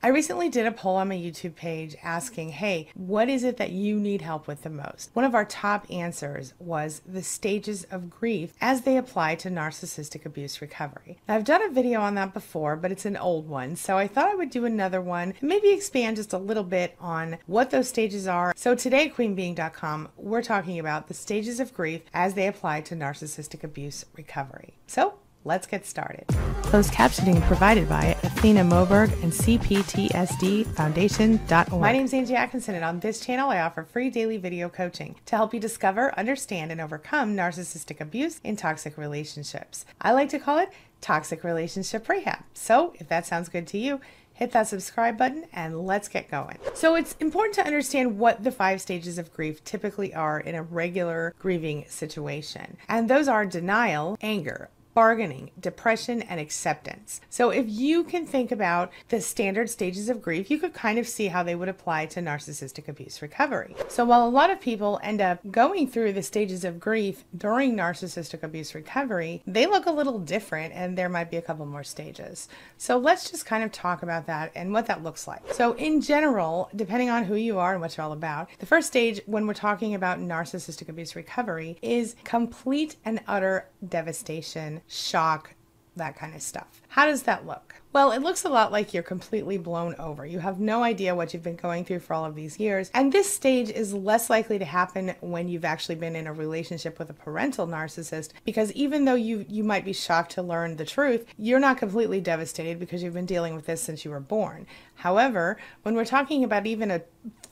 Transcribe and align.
I 0.00 0.08
recently 0.08 0.48
did 0.48 0.64
a 0.64 0.70
poll 0.70 0.94
on 0.94 1.08
my 1.08 1.16
YouTube 1.16 1.56
page 1.56 1.96
asking, 2.04 2.50
hey, 2.50 2.88
what 2.94 3.28
is 3.28 3.42
it 3.42 3.56
that 3.56 3.72
you 3.72 3.98
need 3.98 4.22
help 4.22 4.46
with 4.46 4.62
the 4.62 4.70
most? 4.70 5.10
One 5.12 5.24
of 5.24 5.34
our 5.34 5.44
top 5.44 5.86
answers 5.90 6.54
was 6.60 7.02
the 7.04 7.24
stages 7.24 7.84
of 7.90 8.08
grief 8.08 8.52
as 8.60 8.82
they 8.82 8.96
apply 8.96 9.34
to 9.36 9.50
narcissistic 9.50 10.24
abuse 10.24 10.62
recovery. 10.62 11.18
Now, 11.26 11.34
I've 11.34 11.44
done 11.44 11.62
a 11.62 11.72
video 11.72 12.00
on 12.00 12.14
that 12.14 12.32
before, 12.32 12.76
but 12.76 12.92
it's 12.92 13.06
an 13.06 13.16
old 13.16 13.48
one, 13.48 13.74
so 13.74 13.98
I 13.98 14.06
thought 14.06 14.28
I 14.28 14.36
would 14.36 14.50
do 14.50 14.64
another 14.64 15.00
one 15.00 15.34
and 15.40 15.48
maybe 15.48 15.70
expand 15.70 16.16
just 16.16 16.32
a 16.32 16.38
little 16.38 16.62
bit 16.62 16.94
on 17.00 17.38
what 17.46 17.70
those 17.70 17.88
stages 17.88 18.28
are. 18.28 18.52
So 18.54 18.76
today 18.76 19.10
queenbeeing.com, 19.10 20.10
we're 20.16 20.42
talking 20.42 20.78
about 20.78 21.08
the 21.08 21.14
stages 21.14 21.58
of 21.58 21.74
grief 21.74 22.02
as 22.14 22.34
they 22.34 22.46
apply 22.46 22.82
to 22.82 22.94
narcissistic 22.94 23.64
abuse 23.64 24.04
recovery. 24.16 24.74
So 24.86 25.17
Let's 25.44 25.66
get 25.66 25.86
started. 25.86 26.26
Closed 26.62 26.92
captioning 26.92 27.40
provided 27.42 27.88
by 27.88 28.16
Athena 28.22 28.64
Moberg 28.64 29.10
and 29.22 29.32
CPTSDFoundation.org. 29.32 31.80
My 31.80 31.92
name 31.92 32.04
is 32.04 32.12
Angie 32.12 32.34
Atkinson, 32.34 32.74
and 32.74 32.84
on 32.84 33.00
this 33.00 33.20
channel, 33.20 33.48
I 33.48 33.60
offer 33.60 33.84
free 33.84 34.10
daily 34.10 34.36
video 34.36 34.68
coaching 34.68 35.16
to 35.26 35.36
help 35.36 35.54
you 35.54 35.60
discover, 35.60 36.12
understand, 36.18 36.70
and 36.70 36.80
overcome 36.80 37.34
narcissistic 37.34 38.00
abuse 38.00 38.40
in 38.44 38.56
toxic 38.56 38.98
relationships. 38.98 39.86
I 40.00 40.12
like 40.12 40.28
to 40.30 40.38
call 40.38 40.58
it 40.58 40.70
toxic 41.00 41.44
relationship 41.44 42.08
rehab. 42.08 42.42
So, 42.52 42.92
if 42.96 43.08
that 43.08 43.24
sounds 43.24 43.48
good 43.48 43.66
to 43.68 43.78
you, 43.78 44.00
hit 44.34 44.52
that 44.52 44.68
subscribe 44.68 45.16
button 45.16 45.46
and 45.52 45.86
let's 45.86 46.08
get 46.08 46.30
going. 46.30 46.58
So, 46.74 46.96
it's 46.96 47.14
important 47.20 47.54
to 47.54 47.64
understand 47.64 48.18
what 48.18 48.44
the 48.44 48.52
five 48.52 48.80
stages 48.80 49.18
of 49.18 49.32
grief 49.32 49.64
typically 49.64 50.12
are 50.12 50.40
in 50.40 50.54
a 50.54 50.62
regular 50.62 51.34
grieving 51.38 51.84
situation. 51.88 52.76
And 52.88 53.08
those 53.08 53.28
are 53.28 53.46
denial, 53.46 54.18
anger, 54.20 54.68
bargaining, 54.98 55.48
depression, 55.60 56.22
and 56.22 56.40
acceptance. 56.40 57.20
So, 57.30 57.50
if 57.50 57.66
you 57.68 58.02
can 58.02 58.26
think 58.26 58.50
about 58.50 58.90
the 59.10 59.20
standard 59.20 59.70
stages 59.70 60.08
of 60.08 60.20
grief, 60.20 60.50
you 60.50 60.58
could 60.58 60.74
kind 60.74 60.98
of 60.98 61.06
see 61.06 61.28
how 61.28 61.44
they 61.44 61.54
would 61.54 61.68
apply 61.68 62.06
to 62.06 62.20
narcissistic 62.20 62.88
abuse 62.88 63.22
recovery. 63.22 63.76
So, 63.86 64.04
while 64.04 64.26
a 64.26 64.28
lot 64.28 64.50
of 64.50 64.60
people 64.60 64.98
end 65.00 65.20
up 65.20 65.38
going 65.52 65.86
through 65.86 66.14
the 66.14 66.22
stages 66.24 66.64
of 66.64 66.80
grief 66.80 67.22
during 67.36 67.76
narcissistic 67.76 68.42
abuse 68.42 68.74
recovery, 68.74 69.40
they 69.46 69.66
look 69.66 69.86
a 69.86 69.92
little 69.92 70.18
different 70.18 70.74
and 70.74 70.98
there 70.98 71.08
might 71.08 71.30
be 71.30 71.36
a 71.36 71.42
couple 71.42 71.64
more 71.64 71.84
stages. 71.84 72.48
So, 72.76 72.98
let's 72.98 73.30
just 73.30 73.46
kind 73.46 73.62
of 73.62 73.70
talk 73.70 74.02
about 74.02 74.26
that 74.26 74.50
and 74.56 74.72
what 74.72 74.86
that 74.86 75.04
looks 75.04 75.28
like. 75.28 75.42
So, 75.52 75.74
in 75.74 76.00
general, 76.00 76.70
depending 76.74 77.08
on 77.08 77.22
who 77.22 77.36
you 77.36 77.60
are 77.60 77.70
and 77.70 77.80
what 77.80 77.96
you're 77.96 78.04
all 78.04 78.10
about, 78.10 78.48
the 78.58 78.66
first 78.66 78.88
stage 78.88 79.20
when 79.26 79.46
we're 79.46 79.54
talking 79.54 79.94
about 79.94 80.18
narcissistic 80.18 80.88
abuse 80.88 81.14
recovery 81.14 81.78
is 81.82 82.16
complete 82.24 82.96
and 83.04 83.20
utter 83.28 83.68
devastation 83.86 84.82
shock, 84.88 85.54
that 85.96 86.16
kind 86.16 86.34
of 86.34 86.42
stuff. 86.42 86.82
How 86.88 87.06
does 87.06 87.24
that 87.24 87.46
look? 87.46 87.74
Well, 87.90 88.12
it 88.12 88.20
looks 88.20 88.44
a 88.44 88.50
lot 88.50 88.70
like 88.70 88.92
you're 88.92 89.02
completely 89.02 89.56
blown 89.56 89.94
over. 89.98 90.26
You 90.26 90.40
have 90.40 90.60
no 90.60 90.82
idea 90.82 91.14
what 91.14 91.32
you've 91.32 91.42
been 91.42 91.56
going 91.56 91.86
through 91.86 92.00
for 92.00 92.12
all 92.12 92.26
of 92.26 92.34
these 92.34 92.60
years. 92.60 92.90
And 92.92 93.10
this 93.10 93.32
stage 93.32 93.70
is 93.70 93.94
less 93.94 94.28
likely 94.28 94.58
to 94.58 94.64
happen 94.64 95.14
when 95.20 95.48
you've 95.48 95.64
actually 95.64 95.94
been 95.94 96.14
in 96.14 96.26
a 96.26 96.32
relationship 96.32 96.98
with 96.98 97.08
a 97.08 97.14
parental 97.14 97.66
narcissist 97.66 98.30
because 98.44 98.72
even 98.72 99.06
though 99.06 99.14
you 99.14 99.46
you 99.48 99.64
might 99.64 99.86
be 99.86 99.94
shocked 99.94 100.32
to 100.32 100.42
learn 100.42 100.76
the 100.76 100.84
truth, 100.84 101.24
you're 101.38 101.58
not 101.58 101.78
completely 101.78 102.20
devastated 102.20 102.78
because 102.78 103.02
you've 103.02 103.14
been 103.14 103.26
dealing 103.26 103.54
with 103.54 103.64
this 103.64 103.82
since 103.82 104.04
you 104.04 104.10
were 104.10 104.20
born. 104.20 104.66
However, 104.96 105.56
when 105.82 105.94
we're 105.94 106.04
talking 106.04 106.44
about 106.44 106.66
even 106.66 106.90
a 106.90 107.02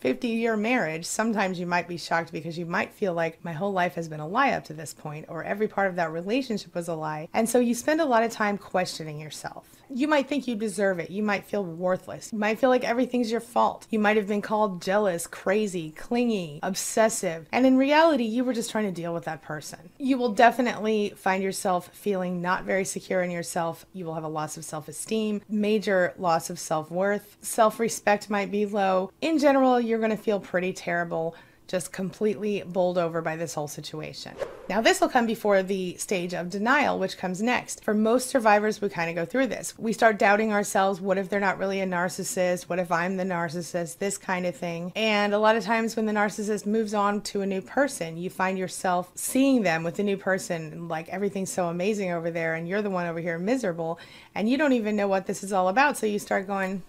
50 0.00 0.28
year 0.28 0.56
marriage, 0.56 1.04
sometimes 1.04 1.58
you 1.58 1.66
might 1.66 1.88
be 1.88 1.96
shocked 1.96 2.30
because 2.30 2.58
you 2.58 2.66
might 2.66 2.92
feel 2.92 3.14
like 3.14 3.42
my 3.44 3.52
whole 3.52 3.72
life 3.72 3.94
has 3.94 4.08
been 4.08 4.20
a 4.20 4.28
lie 4.28 4.50
up 4.50 4.64
to 4.64 4.74
this 4.74 4.92
point, 4.92 5.26
or 5.28 5.42
every 5.42 5.66
part 5.66 5.88
of 5.88 5.96
that 5.96 6.12
relationship 6.12 6.74
was 6.74 6.88
a 6.88 6.94
lie. 6.94 7.28
And 7.32 7.48
so 7.48 7.58
you 7.58 7.74
spend 7.74 8.00
a 8.00 8.04
lot 8.04 8.22
of 8.22 8.30
time 8.30 8.58
questioning 8.58 9.20
yourself. 9.26 9.68
You 9.88 10.08
might 10.08 10.28
think 10.28 10.46
you 10.46 10.54
deserve 10.56 10.98
it. 10.98 11.10
You 11.10 11.22
might 11.22 11.44
feel 11.44 11.64
worthless. 11.64 12.32
You 12.32 12.38
might 12.38 12.58
feel 12.58 12.70
like 12.70 12.84
everything's 12.84 13.30
your 13.30 13.40
fault. 13.40 13.86
You 13.90 13.98
might 13.98 14.16
have 14.16 14.26
been 14.26 14.42
called 14.42 14.82
jealous, 14.82 15.26
crazy, 15.26 15.90
clingy, 15.90 16.60
obsessive. 16.62 17.46
And 17.52 17.66
in 17.66 17.76
reality, 17.76 18.24
you 18.24 18.44
were 18.44 18.52
just 18.52 18.70
trying 18.70 18.86
to 18.86 19.00
deal 19.00 19.12
with 19.12 19.24
that 19.24 19.42
person. 19.42 19.90
You 19.98 20.16
will 20.18 20.32
definitely 20.32 21.12
find 21.16 21.42
yourself 21.42 21.90
feeling 21.92 22.40
not 22.40 22.64
very 22.64 22.84
secure 22.84 23.22
in 23.22 23.30
yourself. 23.30 23.84
You 23.92 24.04
will 24.04 24.14
have 24.14 24.24
a 24.24 24.28
loss 24.28 24.56
of 24.56 24.64
self 24.64 24.88
esteem, 24.88 25.42
major 25.48 26.14
loss 26.18 26.50
of 26.50 26.58
self 26.58 26.90
worth. 26.90 27.36
Self 27.40 27.80
respect 27.80 28.30
might 28.30 28.50
be 28.50 28.66
low. 28.66 29.10
In 29.20 29.38
general, 29.38 29.80
you're 29.80 29.98
going 29.98 30.10
to 30.10 30.16
feel 30.16 30.40
pretty 30.40 30.72
terrible 30.72 31.34
just 31.66 31.92
completely 31.92 32.62
bowled 32.66 32.98
over 32.98 33.20
by 33.20 33.36
this 33.36 33.54
whole 33.54 33.68
situation. 33.68 34.34
Now, 34.68 34.80
this 34.80 35.00
will 35.00 35.08
come 35.08 35.26
before 35.26 35.62
the 35.62 35.96
stage 35.96 36.34
of 36.34 36.50
denial, 36.50 36.98
which 36.98 37.18
comes 37.18 37.40
next. 37.40 37.84
For 37.84 37.94
most 37.94 38.28
survivors, 38.28 38.80
we 38.80 38.88
kind 38.88 39.08
of 39.08 39.16
go 39.16 39.24
through 39.24 39.46
this. 39.46 39.74
We 39.78 39.92
start 39.92 40.18
doubting 40.18 40.52
ourselves. 40.52 41.00
What 41.00 41.18
if 41.18 41.28
they're 41.28 41.38
not 41.38 41.58
really 41.58 41.80
a 41.80 41.86
narcissist? 41.86 42.64
What 42.64 42.80
if 42.80 42.90
I'm 42.90 43.16
the 43.16 43.24
narcissist? 43.24 43.98
This 43.98 44.18
kind 44.18 44.44
of 44.44 44.56
thing. 44.56 44.92
And 44.96 45.34
a 45.34 45.38
lot 45.38 45.56
of 45.56 45.64
times, 45.64 45.94
when 45.94 46.06
the 46.06 46.12
narcissist 46.12 46.66
moves 46.66 46.94
on 46.94 47.20
to 47.22 47.42
a 47.42 47.46
new 47.46 47.60
person, 47.60 48.16
you 48.16 48.28
find 48.28 48.58
yourself 48.58 49.12
seeing 49.14 49.62
them 49.62 49.84
with 49.84 49.98
a 49.98 50.02
new 50.02 50.16
person, 50.16 50.88
like 50.88 51.08
everything's 51.08 51.52
so 51.52 51.68
amazing 51.68 52.10
over 52.10 52.30
there, 52.30 52.54
and 52.54 52.68
you're 52.68 52.82
the 52.82 52.90
one 52.90 53.06
over 53.06 53.20
here 53.20 53.38
miserable, 53.38 54.00
and 54.34 54.48
you 54.48 54.58
don't 54.58 54.72
even 54.72 54.96
know 54.96 55.08
what 55.08 55.26
this 55.26 55.44
is 55.44 55.52
all 55.52 55.68
about. 55.68 55.96
So 55.96 56.06
you 56.06 56.18
start 56.18 56.46
going, 56.46 56.82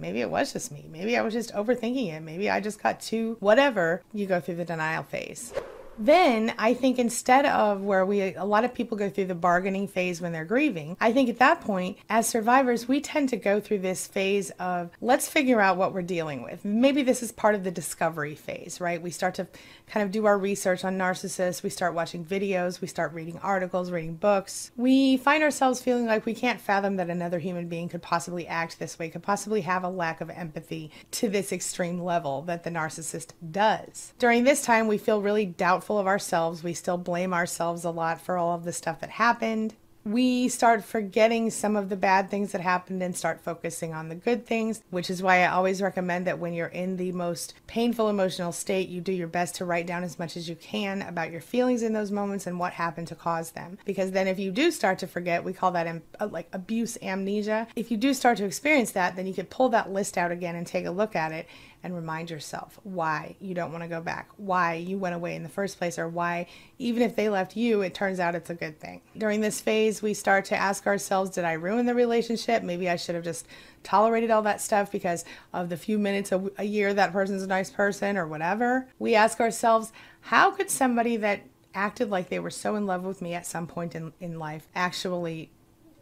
maybe 0.00 0.20
it 0.20 0.30
was 0.30 0.52
just 0.52 0.72
me. 0.72 0.86
Maybe 0.90 1.16
I 1.16 1.22
was 1.22 1.34
just 1.34 1.52
overthinking 1.54 2.12
it. 2.12 2.20
Maybe 2.20 2.48
I 2.50 2.60
just 2.60 2.82
got 2.82 3.00
too 3.00 3.36
whatever. 3.40 4.02
You 4.12 4.26
go 4.26 4.40
through 4.40 4.56
the 4.56 4.64
denial 4.64 5.02
phase 5.02 5.52
then 5.98 6.54
I 6.58 6.74
think 6.74 6.98
instead 6.98 7.46
of 7.46 7.82
where 7.82 8.06
we, 8.06 8.34
a 8.34 8.44
lot 8.44 8.64
of 8.64 8.74
people 8.74 8.96
go 8.96 9.10
through 9.10 9.26
the 9.26 9.34
bargaining 9.34 9.88
phase 9.88 10.20
when 10.20 10.32
they're 10.32 10.44
grieving, 10.44 10.96
I 11.00 11.12
think 11.12 11.28
at 11.28 11.38
that 11.38 11.60
point, 11.60 11.98
as 12.08 12.28
survivors, 12.28 12.88
we 12.88 13.00
tend 13.00 13.28
to 13.30 13.36
go 13.36 13.60
through 13.60 13.80
this 13.80 14.06
phase 14.06 14.50
of 14.58 14.90
let's 15.00 15.28
figure 15.28 15.60
out 15.60 15.76
what 15.76 15.92
we're 15.92 16.02
dealing 16.02 16.42
with. 16.42 16.64
Maybe 16.64 17.02
this 17.02 17.22
is 17.22 17.32
part 17.32 17.54
of 17.54 17.64
the 17.64 17.70
discovery 17.70 18.34
phase, 18.34 18.80
right? 18.80 19.02
We 19.02 19.10
start 19.10 19.34
to 19.36 19.48
kind 19.88 20.04
of 20.04 20.12
do 20.12 20.26
our 20.26 20.38
research 20.38 20.84
on 20.84 20.98
narcissists, 20.98 21.62
we 21.62 21.70
start 21.70 21.94
watching 21.94 22.24
videos, 22.24 22.80
we 22.80 22.88
start 22.88 23.12
reading 23.12 23.38
articles, 23.42 23.90
reading 23.90 24.14
books. 24.14 24.70
We 24.76 25.16
find 25.16 25.42
ourselves 25.42 25.80
feeling 25.80 26.06
like 26.06 26.26
we 26.26 26.34
can't 26.34 26.60
fathom 26.60 26.96
that 26.96 27.10
another 27.10 27.38
human 27.38 27.68
being 27.68 27.88
could 27.88 28.02
possibly 28.02 28.46
act 28.46 28.78
this 28.78 28.98
way, 28.98 29.08
could 29.08 29.22
possibly 29.22 29.62
have 29.62 29.84
a 29.84 29.88
lack 29.88 30.20
of 30.20 30.30
empathy 30.30 30.90
to 31.12 31.28
this 31.28 31.52
extreme 31.52 32.00
level 32.00 32.42
that 32.42 32.64
the 32.64 32.70
narcissist 32.70 33.30
does. 33.50 34.12
During 34.18 34.44
this 34.44 34.62
time, 34.62 34.86
we 34.86 34.98
feel 34.98 35.22
really 35.22 35.46
doubtful 35.46 35.87
of 35.96 36.06
ourselves. 36.08 36.62
We 36.62 36.74
still 36.74 36.98
blame 36.98 37.32
ourselves 37.32 37.84
a 37.84 37.90
lot 37.90 38.20
for 38.20 38.36
all 38.36 38.54
of 38.54 38.64
the 38.64 38.72
stuff 38.72 39.00
that 39.00 39.10
happened. 39.10 39.76
We 40.04 40.48
start 40.48 40.84
forgetting 40.84 41.50
some 41.50 41.76
of 41.76 41.90
the 41.90 41.96
bad 41.96 42.30
things 42.30 42.52
that 42.52 42.62
happened 42.62 43.02
and 43.02 43.14
start 43.14 43.42
focusing 43.42 43.92
on 43.92 44.08
the 44.08 44.14
good 44.14 44.46
things, 44.46 44.82
which 44.88 45.10
is 45.10 45.22
why 45.22 45.42
I 45.42 45.48
always 45.48 45.82
recommend 45.82 46.26
that 46.26 46.38
when 46.38 46.54
you're 46.54 46.68
in 46.68 46.96
the 46.96 47.12
most 47.12 47.52
painful 47.66 48.08
emotional 48.08 48.52
state, 48.52 48.88
you 48.88 49.02
do 49.02 49.12
your 49.12 49.28
best 49.28 49.56
to 49.56 49.66
write 49.66 49.86
down 49.86 50.04
as 50.04 50.18
much 50.18 50.34
as 50.34 50.48
you 50.48 50.56
can 50.56 51.02
about 51.02 51.30
your 51.30 51.42
feelings 51.42 51.82
in 51.82 51.92
those 51.92 52.10
moments 52.10 52.46
and 52.46 52.58
what 52.58 52.72
happened 52.72 53.08
to 53.08 53.14
cause 53.14 53.50
them. 53.50 53.76
Because 53.84 54.12
then, 54.12 54.28
if 54.28 54.38
you 54.38 54.50
do 54.50 54.70
start 54.70 54.98
to 55.00 55.06
forget, 55.06 55.44
we 55.44 55.52
call 55.52 55.72
that 55.72 56.02
uh, 56.18 56.28
like 56.28 56.48
abuse 56.54 56.96
amnesia. 57.02 57.68
If 57.76 57.90
you 57.90 57.98
do 57.98 58.14
start 58.14 58.38
to 58.38 58.46
experience 58.46 58.92
that, 58.92 59.14
then 59.14 59.26
you 59.26 59.34
could 59.34 59.50
pull 59.50 59.68
that 59.70 59.92
list 59.92 60.16
out 60.16 60.32
again 60.32 60.54
and 60.54 60.66
take 60.66 60.86
a 60.86 60.90
look 60.90 61.16
at 61.16 61.32
it 61.32 61.46
and 61.82 61.94
remind 61.94 62.30
yourself 62.30 62.78
why 62.82 63.36
you 63.40 63.54
don't 63.54 63.72
want 63.72 63.84
to 63.84 63.88
go 63.88 64.00
back, 64.00 64.28
why 64.36 64.74
you 64.74 64.98
went 64.98 65.14
away 65.14 65.34
in 65.34 65.42
the 65.42 65.48
first 65.48 65.78
place, 65.78 65.98
or 65.98 66.08
why, 66.08 66.46
even 66.78 67.02
if 67.02 67.14
they 67.14 67.28
left 67.28 67.56
you, 67.56 67.82
it 67.82 67.94
turns 67.94 68.18
out 68.18 68.34
it's 68.34 68.50
a 68.50 68.54
good 68.54 68.80
thing. 68.80 69.00
During 69.16 69.40
this 69.40 69.60
phase, 69.60 70.02
we 70.02 70.14
start 70.14 70.44
to 70.46 70.56
ask 70.56 70.86
ourselves, 70.86 71.30
did 71.30 71.44
I 71.44 71.52
ruin 71.52 71.86
the 71.86 71.94
relationship? 71.94 72.62
Maybe 72.62 72.88
I 72.88 72.96
should 72.96 73.14
have 73.14 73.24
just 73.24 73.46
tolerated 73.84 74.30
all 74.30 74.42
that 74.42 74.60
stuff 74.60 74.90
because 74.90 75.24
of 75.52 75.68
the 75.68 75.76
few 75.76 75.98
minutes 75.98 76.32
a, 76.32 76.50
a 76.58 76.64
year 76.64 76.92
that 76.94 77.12
person's 77.12 77.42
a 77.42 77.46
nice 77.46 77.70
person 77.70 78.16
or 78.16 78.26
whatever. 78.26 78.88
We 78.98 79.14
ask 79.14 79.40
ourselves, 79.40 79.92
how 80.20 80.50
could 80.50 80.70
somebody 80.70 81.16
that 81.18 81.42
acted 81.74 82.10
like 82.10 82.28
they 82.28 82.40
were 82.40 82.50
so 82.50 82.74
in 82.74 82.86
love 82.86 83.04
with 83.04 83.22
me 83.22 83.34
at 83.34 83.46
some 83.46 83.66
point 83.66 83.94
in, 83.94 84.12
in 84.20 84.38
life 84.38 84.66
actually 84.74 85.50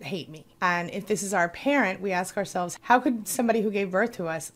hate 0.00 0.28
me. 0.28 0.44
And 0.60 0.90
if 0.90 1.06
this 1.06 1.22
is 1.22 1.34
our 1.34 1.48
parent, 1.48 2.00
we 2.00 2.12
ask 2.12 2.36
ourselves, 2.36 2.78
how 2.82 3.00
could 3.00 3.26
somebody 3.26 3.62
who 3.62 3.70
gave 3.70 3.90
birth 3.90 4.12
to 4.12 4.26
us 4.26 4.52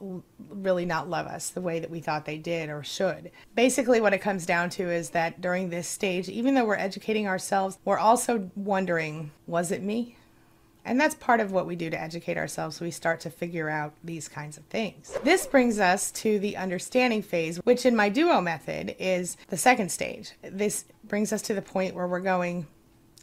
really 0.49 0.85
not 0.85 1.09
love 1.09 1.27
us 1.27 1.51
the 1.51 1.61
way 1.61 1.79
that 1.79 1.91
we 1.91 2.01
thought 2.01 2.25
they 2.25 2.39
did 2.39 2.71
or 2.71 2.83
should? 2.83 3.31
Basically, 3.55 4.01
what 4.01 4.15
it 4.15 4.19
comes 4.19 4.47
down 4.47 4.71
to 4.71 4.91
is 4.91 5.11
that 5.11 5.41
during 5.41 5.71
this 5.71 5.89
stage, 5.89 6.29
even 6.29 6.55
though 6.55 6.65
we're 6.65 6.77
educating 6.77 7.27
ourselves, 7.27 7.79
we're 7.85 7.99
also 7.99 8.51
wondering, 8.55 9.31
was 9.47 9.71
it 9.73 9.83
me? 9.83 10.17
And 10.83 10.99
that's 10.99 11.15
part 11.15 11.41
of 11.41 11.53
what 11.53 11.67
we 11.67 11.77
do 11.77 11.91
to 11.91 12.01
educate 12.01 12.39
ourselves. 12.39 12.81
We 12.81 12.91
start 12.91 13.21
to 13.21 13.31
figure 13.31 13.69
out 13.69 13.93
these 14.03 14.29
kinds 14.29 14.57
of 14.57 14.65
things. 14.65 15.17
This 15.23 15.47
brings 15.47 15.79
us 15.79 16.11
to 16.13 16.39
the 16.39 16.57
understanding 16.57 17.23
phase, 17.23 17.59
which 17.59 17.85
in 17.85 17.95
my 17.95 18.09
duo 18.09 18.41
method 18.41 18.97
is 18.99 19.37
the 19.49 19.59
second 19.59 19.93
stage. 19.93 20.33
This 20.43 20.87
brings 21.05 21.35
us 21.35 21.43
to 21.43 21.55
the 21.55 21.61
point 21.63 21.95
where 21.95 22.07
we're 22.07 22.21
going, 22.21 22.67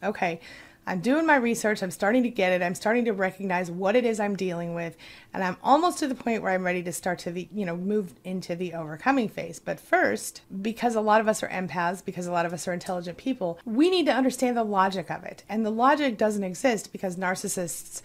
okay, 0.04 0.40
I'm 0.88 1.02
doing 1.02 1.26
my 1.26 1.36
research. 1.36 1.84
I'm 1.84 1.92
starting 1.92 2.24
to 2.24 2.30
get 2.30 2.54
it. 2.54 2.64
I'm 2.64 2.74
starting 2.74 3.04
to 3.06 3.14
recognize 3.14 3.70
what 3.70 3.98
it 3.98 4.06
is 4.06 4.22
I'm 4.22 4.38
dealing 4.38 4.74
with. 4.74 4.96
And 5.34 5.44
I'm 5.44 5.58
almost 5.62 6.00
to 6.00 6.08
the 6.08 6.16
point 6.16 6.42
where 6.42 6.54
I'm 6.54 6.66
ready 6.66 6.82
to 6.84 6.94
start 6.94 7.20
to 7.20 7.32
the, 7.32 7.50
you 7.54 7.66
know, 7.66 7.76
move 7.76 8.14
into 8.24 8.56
the 8.56 8.74
overcoming 8.74 9.28
phase. 9.28 9.60
But 9.60 9.82
first, 9.82 10.42
because 10.62 10.96
a 10.96 11.02
lot 11.02 11.20
of 11.20 11.28
us 11.28 11.44
are 11.44 11.50
empaths, 11.50 12.04
because 12.04 12.26
a 12.26 12.32
lot 12.32 12.46
of 12.46 12.54
us 12.54 12.70
are 12.70 12.74
intelligent 12.74 13.18
people, 13.18 13.60
we 13.66 13.90
need 13.90 14.06
to 14.06 14.14
understand 14.14 14.56
the 14.56 14.64
logic 14.64 15.12
of 15.12 15.26
it. 15.26 15.44
And 15.50 15.66
the 15.66 15.72
logic 15.72 16.18
doesn't 16.18 16.44
exist 16.44 16.94
because 16.94 17.18
narcissists 17.18 18.02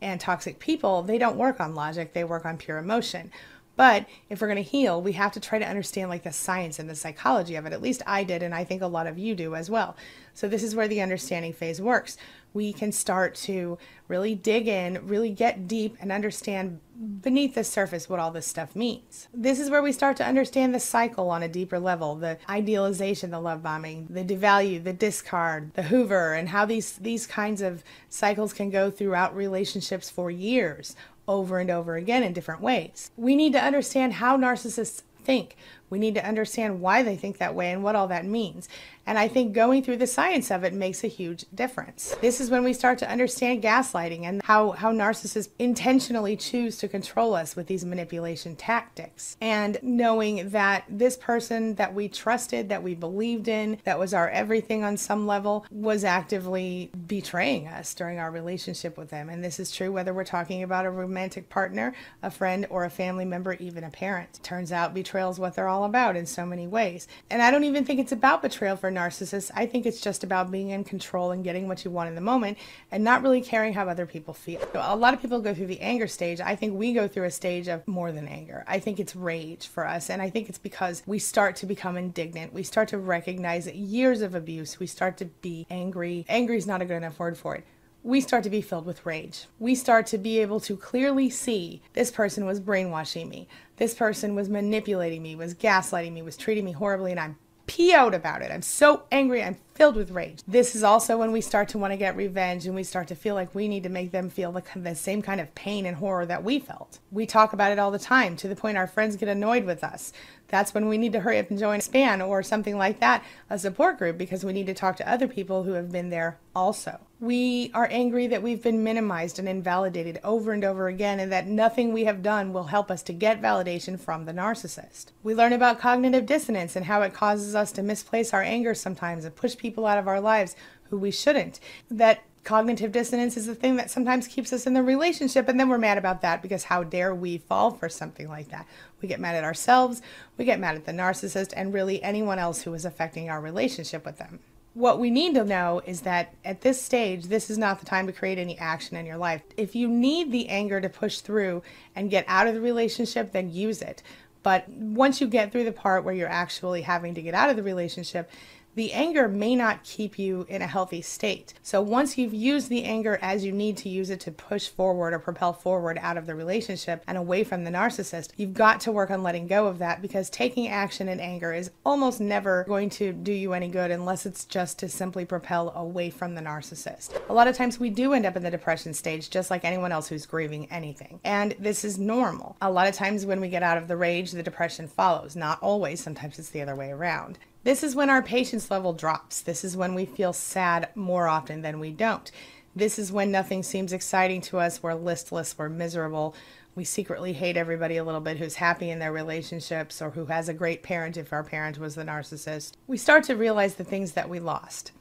and 0.00 0.20
toxic 0.20 0.60
people, 0.60 1.02
they 1.02 1.18
don't 1.18 1.36
work 1.36 1.60
on 1.60 1.74
logic, 1.74 2.12
they 2.12 2.24
work 2.24 2.46
on 2.46 2.56
pure 2.56 2.78
emotion. 2.78 3.32
But 3.80 4.04
if 4.28 4.42
we're 4.42 4.48
going 4.48 4.62
to 4.62 4.70
heal, 4.70 5.00
we 5.00 5.12
have 5.12 5.32
to 5.32 5.40
try 5.40 5.58
to 5.58 5.66
understand 5.66 6.10
like 6.10 6.22
the 6.22 6.32
science 6.32 6.78
and 6.78 6.90
the 6.90 6.94
psychology 6.94 7.56
of 7.56 7.64
it. 7.64 7.72
At 7.72 7.80
least 7.80 8.02
I 8.06 8.24
did, 8.24 8.42
and 8.42 8.54
I 8.54 8.62
think 8.62 8.82
a 8.82 8.86
lot 8.86 9.06
of 9.06 9.18
you 9.18 9.34
do 9.34 9.54
as 9.54 9.70
well. 9.70 9.96
So 10.34 10.48
this 10.48 10.62
is 10.62 10.74
where 10.74 10.86
the 10.86 11.00
understanding 11.00 11.54
phase 11.54 11.80
works. 11.80 12.18
We 12.52 12.74
can 12.74 12.92
start 12.92 13.34
to 13.36 13.78
really 14.06 14.34
dig 14.34 14.68
in, 14.68 15.06
really 15.06 15.30
get 15.30 15.66
deep, 15.66 15.96
and 15.98 16.12
understand 16.12 16.80
beneath 17.22 17.54
the 17.54 17.64
surface 17.64 18.06
what 18.06 18.20
all 18.20 18.30
this 18.30 18.46
stuff 18.46 18.76
means. 18.76 19.28
This 19.32 19.58
is 19.58 19.70
where 19.70 19.82
we 19.82 19.92
start 19.92 20.18
to 20.18 20.26
understand 20.26 20.74
the 20.74 20.80
cycle 20.80 21.30
on 21.30 21.42
a 21.42 21.48
deeper 21.48 21.78
level, 21.78 22.16
the 22.16 22.36
idealization, 22.50 23.30
the 23.30 23.40
love 23.40 23.62
bombing, 23.62 24.08
the 24.10 24.22
devalue, 24.22 24.84
the 24.84 24.92
discard, 24.92 25.72
the 25.72 25.84
hoover, 25.84 26.34
and 26.34 26.50
how 26.50 26.66
these 26.66 26.92
these 26.98 27.26
kinds 27.26 27.62
of 27.62 27.82
cycles 28.10 28.52
can 28.52 28.68
go 28.68 28.90
throughout 28.90 29.34
relationships 29.34 30.10
for 30.10 30.30
years 30.30 30.94
over 31.30 31.58
and 31.60 31.70
over 31.70 31.94
again 31.94 32.22
in 32.24 32.32
different 32.32 32.60
ways. 32.60 33.10
We 33.16 33.36
need 33.36 33.52
to 33.52 33.64
understand 33.64 34.14
how 34.14 34.36
narcissists 34.36 35.02
think. 35.22 35.56
We 35.90 35.98
need 35.98 36.14
to 36.14 36.26
understand 36.26 36.80
why 36.80 37.02
they 37.02 37.16
think 37.16 37.38
that 37.38 37.54
way 37.54 37.72
and 37.72 37.82
what 37.82 37.96
all 37.96 38.08
that 38.08 38.24
means. 38.24 38.68
And 39.06 39.18
I 39.18 39.26
think 39.26 39.54
going 39.54 39.82
through 39.82 39.96
the 39.96 40.06
science 40.06 40.50
of 40.52 40.62
it 40.62 40.72
makes 40.72 41.02
a 41.02 41.08
huge 41.08 41.44
difference. 41.52 42.14
This 42.20 42.40
is 42.40 42.48
when 42.48 42.62
we 42.62 42.72
start 42.72 42.98
to 42.98 43.10
understand 43.10 43.62
gaslighting 43.62 44.22
and 44.22 44.40
how, 44.44 44.70
how 44.70 44.92
narcissists 44.92 45.48
intentionally 45.58 46.36
choose 46.36 46.76
to 46.78 46.86
control 46.86 47.34
us 47.34 47.56
with 47.56 47.66
these 47.66 47.84
manipulation 47.84 48.54
tactics. 48.54 49.36
And 49.40 49.78
knowing 49.82 50.50
that 50.50 50.84
this 50.88 51.16
person 51.16 51.74
that 51.74 51.92
we 51.92 52.08
trusted, 52.08 52.68
that 52.68 52.84
we 52.84 52.94
believed 52.94 53.48
in, 53.48 53.78
that 53.84 53.98
was 53.98 54.14
our 54.14 54.28
everything 54.30 54.84
on 54.84 54.96
some 54.96 55.26
level, 55.26 55.66
was 55.72 56.04
actively 56.04 56.92
betraying 57.08 57.66
us 57.66 57.94
during 57.94 58.20
our 58.20 58.30
relationship 58.30 58.96
with 58.96 59.10
them. 59.10 59.28
And 59.28 59.42
this 59.42 59.58
is 59.58 59.72
true 59.72 59.90
whether 59.90 60.14
we're 60.14 60.24
talking 60.24 60.62
about 60.62 60.86
a 60.86 60.90
romantic 60.90 61.48
partner, 61.48 61.94
a 62.22 62.30
friend, 62.30 62.64
or 62.70 62.84
a 62.84 62.90
family 62.90 63.24
member, 63.24 63.54
even 63.54 63.82
a 63.82 63.90
parent. 63.90 64.38
Turns 64.44 64.70
out 64.70 64.94
betrayal 64.94 65.30
is 65.30 65.38
what 65.40 65.56
they're 65.56 65.68
all 65.68 65.79
about 65.84 66.16
in 66.16 66.26
so 66.26 66.46
many 66.46 66.66
ways. 66.66 67.08
And 67.30 67.42
I 67.42 67.50
don't 67.50 67.64
even 67.64 67.84
think 67.84 68.00
it's 68.00 68.12
about 68.12 68.42
betrayal 68.42 68.76
for 68.76 68.90
narcissists. 68.90 69.50
I 69.54 69.66
think 69.66 69.86
it's 69.86 70.00
just 70.00 70.24
about 70.24 70.50
being 70.50 70.70
in 70.70 70.84
control 70.84 71.30
and 71.30 71.44
getting 71.44 71.68
what 71.68 71.84
you 71.84 71.90
want 71.90 72.08
in 72.08 72.14
the 72.14 72.20
moment 72.20 72.58
and 72.90 73.04
not 73.04 73.22
really 73.22 73.40
caring 73.40 73.72
how 73.72 73.88
other 73.88 74.06
people 74.06 74.34
feel. 74.34 74.60
A 74.74 74.96
lot 74.96 75.14
of 75.14 75.20
people 75.20 75.40
go 75.40 75.54
through 75.54 75.66
the 75.66 75.80
anger 75.80 76.06
stage. 76.06 76.40
I 76.40 76.56
think 76.56 76.74
we 76.74 76.92
go 76.92 77.08
through 77.08 77.24
a 77.24 77.30
stage 77.30 77.68
of 77.68 77.86
more 77.86 78.12
than 78.12 78.28
anger. 78.28 78.64
I 78.66 78.78
think 78.78 79.00
it's 79.00 79.16
rage 79.16 79.66
for 79.66 79.86
us. 79.86 80.10
And 80.10 80.22
I 80.22 80.30
think 80.30 80.48
it's 80.48 80.58
because 80.58 81.02
we 81.06 81.18
start 81.18 81.56
to 81.56 81.66
become 81.66 81.96
indignant. 81.96 82.52
We 82.52 82.62
start 82.62 82.88
to 82.88 82.98
recognize 82.98 83.66
years 83.68 84.22
of 84.22 84.34
abuse. 84.34 84.80
We 84.80 84.86
start 84.86 85.16
to 85.18 85.26
be 85.26 85.66
angry. 85.70 86.24
Angry 86.28 86.56
is 86.56 86.66
not 86.66 86.82
a 86.82 86.84
good 86.84 86.96
enough 86.96 87.18
word 87.18 87.36
for 87.36 87.54
it 87.54 87.64
we 88.02 88.20
start 88.20 88.42
to 88.44 88.50
be 88.50 88.62
filled 88.62 88.86
with 88.86 89.04
rage. 89.04 89.46
We 89.58 89.74
start 89.74 90.06
to 90.08 90.18
be 90.18 90.38
able 90.38 90.60
to 90.60 90.76
clearly 90.76 91.28
see 91.28 91.82
this 91.92 92.10
person 92.10 92.46
was 92.46 92.60
brainwashing 92.60 93.28
me. 93.28 93.46
This 93.76 93.94
person 93.94 94.34
was 94.34 94.48
manipulating 94.48 95.22
me, 95.22 95.36
was 95.36 95.54
gaslighting 95.54 96.12
me, 96.12 96.22
was 96.22 96.36
treating 96.36 96.64
me 96.64 96.72
horribly, 96.72 97.10
and 97.10 97.20
I'm 97.20 97.36
PO'd 97.70 98.14
about 98.14 98.42
it. 98.42 98.50
I'm 98.50 98.62
so 98.62 99.04
angry. 99.12 99.44
I'm 99.44 99.56
filled 99.74 99.94
with 99.94 100.10
rage. 100.10 100.40
This 100.48 100.74
is 100.74 100.82
also 100.82 101.16
when 101.16 101.30
we 101.30 101.40
start 101.40 101.68
to 101.68 101.78
want 101.78 101.92
to 101.92 101.96
get 101.96 102.16
revenge 102.16 102.66
and 102.66 102.74
we 102.74 102.82
start 102.82 103.06
to 103.08 103.14
feel 103.14 103.36
like 103.36 103.54
we 103.54 103.68
need 103.68 103.84
to 103.84 103.88
make 103.88 104.10
them 104.10 104.28
feel 104.28 104.50
the, 104.50 104.64
the 104.74 104.96
same 104.96 105.22
kind 105.22 105.40
of 105.40 105.54
pain 105.54 105.86
and 105.86 105.96
horror 105.96 106.26
that 106.26 106.42
we 106.42 106.58
felt. 106.58 106.98
We 107.12 107.26
talk 107.26 107.52
about 107.52 107.70
it 107.70 107.78
all 107.78 107.92
the 107.92 107.98
time 107.98 108.34
to 108.38 108.48
the 108.48 108.56
point 108.56 108.76
our 108.76 108.88
friends 108.88 109.14
get 109.14 109.28
annoyed 109.28 109.64
with 109.64 109.84
us. 109.84 110.12
That's 110.50 110.74
when 110.74 110.88
we 110.88 110.98
need 110.98 111.12
to 111.12 111.20
hurry 111.20 111.38
up 111.38 111.50
and 111.50 111.58
join 111.58 111.78
a 111.78 111.82
SPAN 111.82 112.20
or 112.20 112.42
something 112.42 112.76
like 112.76 113.00
that, 113.00 113.24
a 113.48 113.58
support 113.58 113.98
group, 113.98 114.18
because 114.18 114.44
we 114.44 114.52
need 114.52 114.66
to 114.66 114.74
talk 114.74 114.96
to 114.96 115.10
other 115.10 115.28
people 115.28 115.62
who 115.62 115.72
have 115.72 115.90
been 115.92 116.10
there 116.10 116.38
also. 116.54 117.00
We 117.20 117.70
are 117.74 117.88
angry 117.90 118.26
that 118.28 118.42
we've 118.42 118.62
been 118.62 118.82
minimized 118.82 119.38
and 119.38 119.48
invalidated 119.48 120.20
over 120.24 120.52
and 120.52 120.64
over 120.64 120.88
again, 120.88 121.20
and 121.20 121.30
that 121.32 121.46
nothing 121.46 121.92
we 121.92 122.04
have 122.04 122.22
done 122.22 122.52
will 122.52 122.64
help 122.64 122.90
us 122.90 123.02
to 123.04 123.12
get 123.12 123.42
validation 123.42 123.98
from 123.98 124.24
the 124.24 124.32
narcissist. 124.32 125.06
We 125.22 125.34
learn 125.34 125.52
about 125.52 125.78
cognitive 125.78 126.26
dissonance 126.26 126.76
and 126.76 126.86
how 126.86 127.02
it 127.02 127.14
causes 127.14 127.54
us 127.54 127.72
to 127.72 127.82
misplace 127.82 128.32
our 128.32 128.42
anger 128.42 128.74
sometimes 128.74 129.24
and 129.24 129.36
push 129.36 129.56
people 129.56 129.86
out 129.86 129.98
of 129.98 130.08
our 130.08 130.20
lives 130.20 130.56
who 130.88 130.98
we 130.98 131.10
shouldn't. 131.10 131.60
That 131.90 132.22
cognitive 132.42 132.90
dissonance 132.90 133.36
is 133.36 133.46
the 133.46 133.54
thing 133.54 133.76
that 133.76 133.90
sometimes 133.90 134.26
keeps 134.26 134.52
us 134.52 134.66
in 134.66 134.72
the 134.72 134.82
relationship 134.82 135.48
and 135.48 135.60
then 135.60 135.68
we're 135.68 135.78
mad 135.78 135.98
about 135.98 136.22
that 136.22 136.40
because 136.40 136.64
how 136.64 136.82
dare 136.82 137.14
we 137.14 137.38
fall 137.38 137.70
for 137.70 137.88
something 137.88 138.28
like 138.28 138.48
that? 138.48 138.66
We 139.02 139.08
get 139.08 139.20
mad 139.20 139.34
at 139.34 139.44
ourselves 139.44 140.02
we 140.36 140.46
get 140.46 140.58
mad 140.58 140.74
at 140.74 140.86
the 140.86 140.92
narcissist 140.92 141.52
and 141.54 141.74
really 141.74 142.02
anyone 142.02 142.38
else 142.38 142.62
who 142.62 142.72
is 142.72 142.86
affecting 142.86 143.28
our 143.28 143.40
relationship 143.40 144.06
with 144.06 144.16
them. 144.16 144.40
What 144.72 144.98
we 144.98 145.10
need 145.10 145.34
to 145.34 145.44
know 145.44 145.82
is 145.84 146.00
that 146.02 146.32
at 146.44 146.62
this 146.62 146.80
stage 146.80 147.24
this 147.24 147.50
is 147.50 147.58
not 147.58 147.78
the 147.78 147.86
time 147.86 148.06
to 148.06 148.12
create 148.12 148.38
any 148.38 148.56
action 148.58 148.96
in 148.96 149.04
your 149.04 149.18
life. 149.18 149.42
If 149.58 149.74
you 149.74 149.86
need 149.86 150.32
the 150.32 150.48
anger 150.48 150.80
to 150.80 150.88
push 150.88 151.20
through 151.20 151.62
and 151.94 152.10
get 152.10 152.24
out 152.26 152.46
of 152.46 152.54
the 152.54 152.60
relationship 152.60 153.32
then 153.32 153.52
use 153.52 153.82
it. 153.82 154.02
But 154.42 154.66
once 154.70 155.20
you 155.20 155.26
get 155.26 155.52
through 155.52 155.64
the 155.64 155.72
part 155.72 156.04
where 156.04 156.14
you're 156.14 156.26
actually 156.26 156.82
having 156.82 157.14
to 157.14 157.22
get 157.22 157.34
out 157.34 157.50
of 157.50 157.56
the 157.56 157.62
relationship 157.62 158.30
the 158.74 158.92
anger 158.92 159.28
may 159.28 159.56
not 159.56 159.82
keep 159.82 160.18
you 160.18 160.46
in 160.48 160.62
a 160.62 160.66
healthy 160.66 161.02
state. 161.02 161.54
So 161.62 161.80
once 161.82 162.16
you've 162.16 162.34
used 162.34 162.68
the 162.68 162.84
anger 162.84 163.18
as 163.20 163.44
you 163.44 163.52
need 163.52 163.76
to 163.78 163.88
use 163.88 164.10
it 164.10 164.20
to 164.20 164.30
push 164.30 164.68
forward 164.68 165.12
or 165.12 165.18
propel 165.18 165.52
forward 165.52 165.98
out 166.00 166.16
of 166.16 166.26
the 166.26 166.34
relationship 166.34 167.02
and 167.06 167.18
away 167.18 167.44
from 167.44 167.64
the 167.64 167.70
narcissist, 167.70 168.30
you've 168.36 168.54
got 168.54 168.80
to 168.80 168.92
work 168.92 169.10
on 169.10 169.22
letting 169.22 169.46
go 169.46 169.66
of 169.66 169.78
that 169.78 170.00
because 170.00 170.30
taking 170.30 170.68
action 170.68 171.08
in 171.08 171.20
anger 171.20 171.52
is 171.52 171.70
almost 171.84 172.20
never 172.20 172.64
going 172.64 172.90
to 172.90 173.12
do 173.12 173.32
you 173.32 173.52
any 173.52 173.68
good 173.68 173.90
unless 173.90 174.24
it's 174.24 174.44
just 174.44 174.78
to 174.78 174.88
simply 174.88 175.24
propel 175.24 175.72
away 175.74 176.10
from 176.10 176.34
the 176.34 176.40
narcissist. 176.40 177.20
A 177.28 177.34
lot 177.34 177.48
of 177.48 177.56
times 177.56 177.80
we 177.80 177.90
do 177.90 178.12
end 178.12 178.26
up 178.26 178.36
in 178.36 178.42
the 178.42 178.50
depression 178.50 178.94
stage 178.94 179.30
just 179.30 179.50
like 179.50 179.64
anyone 179.64 179.92
else 179.92 180.08
who's 180.08 180.26
grieving 180.26 180.70
anything. 180.70 181.20
And 181.24 181.56
this 181.58 181.84
is 181.84 181.98
normal. 181.98 182.56
A 182.62 182.70
lot 182.70 182.88
of 182.88 182.94
times 182.94 183.26
when 183.26 183.40
we 183.40 183.48
get 183.48 183.62
out 183.62 183.78
of 183.78 183.88
the 183.88 183.96
rage, 183.96 184.30
the 184.30 184.42
depression 184.42 184.86
follows. 184.86 185.34
Not 185.34 185.60
always, 185.60 186.00
sometimes 186.00 186.38
it's 186.38 186.50
the 186.50 186.62
other 186.62 186.76
way 186.76 186.90
around. 186.90 187.38
This 187.62 187.82
is 187.82 187.94
when 187.94 188.08
our 188.08 188.22
patience 188.22 188.70
level 188.70 188.94
drops. 188.94 189.42
This 189.42 189.64
is 189.64 189.76
when 189.76 189.94
we 189.94 190.06
feel 190.06 190.32
sad 190.32 190.88
more 190.94 191.28
often 191.28 191.60
than 191.60 191.78
we 191.78 191.90
don't. 191.90 192.30
This 192.74 192.98
is 192.98 193.12
when 193.12 193.30
nothing 193.30 193.62
seems 193.62 193.92
exciting 193.92 194.40
to 194.42 194.58
us. 194.58 194.82
We're 194.82 194.94
listless, 194.94 195.58
we're 195.58 195.68
miserable. 195.68 196.34
We 196.74 196.84
secretly 196.84 197.34
hate 197.34 197.58
everybody 197.58 197.98
a 197.98 198.04
little 198.04 198.22
bit 198.22 198.38
who's 198.38 198.54
happy 198.54 198.88
in 198.88 198.98
their 198.98 199.12
relationships 199.12 200.00
or 200.00 200.10
who 200.10 200.24
has 200.26 200.48
a 200.48 200.54
great 200.54 200.82
parent 200.82 201.18
if 201.18 201.34
our 201.34 201.44
parent 201.44 201.78
was 201.78 201.96
the 201.96 202.04
narcissist. 202.04 202.72
We 202.86 202.96
start 202.96 203.24
to 203.24 203.36
realize 203.36 203.74
the 203.74 203.84
things 203.84 204.12
that 204.12 204.30
we 204.30 204.40
lost. 204.40 204.92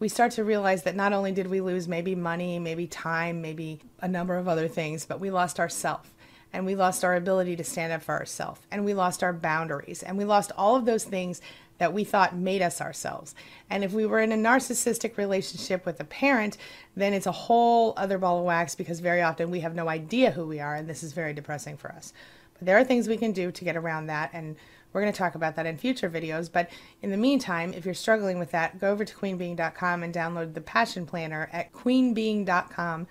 We 0.00 0.08
start 0.08 0.32
to 0.32 0.44
realize 0.44 0.82
that 0.84 0.96
not 0.96 1.12
only 1.12 1.30
did 1.30 1.46
we 1.46 1.60
lose 1.60 1.86
maybe 1.86 2.16
money, 2.16 2.58
maybe 2.58 2.88
time, 2.88 3.40
maybe 3.40 3.80
a 4.00 4.08
number 4.08 4.36
of 4.36 4.48
other 4.48 4.66
things, 4.66 5.06
but 5.06 5.20
we 5.20 5.30
lost 5.30 5.60
ourself 5.60 6.12
and 6.52 6.64
we 6.64 6.74
lost 6.74 7.04
our 7.04 7.14
ability 7.14 7.56
to 7.56 7.64
stand 7.64 7.92
up 7.92 8.02
for 8.02 8.14
ourselves 8.14 8.60
and 8.70 8.84
we 8.84 8.94
lost 8.94 9.22
our 9.22 9.32
boundaries 9.32 10.02
and 10.02 10.16
we 10.16 10.24
lost 10.24 10.52
all 10.56 10.76
of 10.76 10.84
those 10.84 11.04
things 11.04 11.40
that 11.78 11.92
we 11.92 12.04
thought 12.04 12.36
made 12.36 12.60
us 12.60 12.80
ourselves. 12.80 13.34
And 13.70 13.82
if 13.82 13.92
we 13.92 14.04
were 14.04 14.20
in 14.20 14.32
a 14.32 14.36
narcissistic 14.36 15.16
relationship 15.16 15.86
with 15.86 16.00
a 16.00 16.04
parent, 16.04 16.58
then 16.96 17.14
it's 17.14 17.26
a 17.26 17.32
whole 17.32 17.94
other 17.96 18.18
ball 18.18 18.40
of 18.40 18.44
wax 18.44 18.74
because 18.74 19.00
very 19.00 19.22
often 19.22 19.50
we 19.50 19.60
have 19.60 19.74
no 19.74 19.88
idea 19.88 20.32
who 20.32 20.46
we 20.46 20.60
are, 20.60 20.74
and 20.74 20.88
this 20.88 21.02
is 21.02 21.12
very 21.12 21.32
depressing 21.32 21.76
for 21.76 21.90
us. 21.92 22.12
But 22.58 22.66
there 22.66 22.76
are 22.76 22.84
things 22.84 23.08
we 23.08 23.16
can 23.16 23.32
do 23.32 23.52
to 23.52 23.64
get 23.64 23.76
around 23.76 24.06
that, 24.06 24.30
and 24.32 24.56
we're 24.92 25.00
going 25.00 25.12
to 25.12 25.18
talk 25.18 25.34
about 25.34 25.54
that 25.56 25.66
in 25.66 25.76
future 25.76 26.10
videos. 26.10 26.50
But 26.50 26.70
in 27.02 27.10
the 27.10 27.16
meantime, 27.16 27.72
if 27.72 27.84
you're 27.84 27.94
struggling 27.94 28.38
with 28.38 28.50
that, 28.50 28.80
go 28.80 28.90
over 28.90 29.04
to 29.04 29.14
queenbeeing.com 29.14 30.02
and 30.02 30.14
download 30.14 30.54
the 30.54 30.60
Passion 30.60 31.06
Planner 31.06 31.48
at 31.52 31.72
queenbeeing.com 31.72 33.06